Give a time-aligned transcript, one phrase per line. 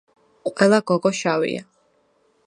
[0.57, 1.63] ყველა გოგო შავია